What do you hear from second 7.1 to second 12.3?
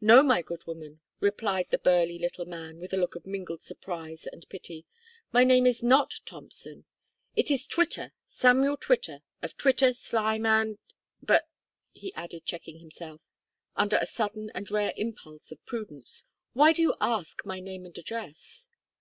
It is Twitter Samuel Twitter, of Twitter, Slime and, but," he